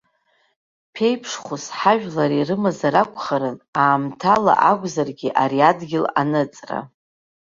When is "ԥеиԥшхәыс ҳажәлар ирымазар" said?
0.93-2.95